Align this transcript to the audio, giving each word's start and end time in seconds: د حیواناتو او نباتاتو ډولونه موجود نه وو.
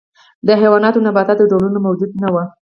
د 0.47 0.49
حیواناتو 0.61 0.97
او 0.99 1.03
نباتاتو 1.07 1.49
ډولونه 1.51 1.79
موجود 1.87 2.11
نه 2.23 2.29
وو. 2.33 2.43